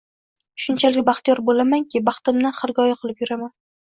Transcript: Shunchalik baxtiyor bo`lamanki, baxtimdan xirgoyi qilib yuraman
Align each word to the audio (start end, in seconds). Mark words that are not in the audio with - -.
Shunchalik 0.63 1.03
baxtiyor 1.11 1.41
bo`lamanki, 1.49 2.01
baxtimdan 2.11 2.57
xirgoyi 2.63 2.97
qilib 3.03 3.23
yuraman 3.27 3.55